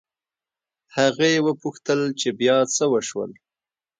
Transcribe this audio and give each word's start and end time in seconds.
هغې 0.97 1.31
وپوښتل 1.47 1.99
چې 2.19 2.29
بيا 2.39 2.57
څه 2.75 2.83
وشول 2.93 3.31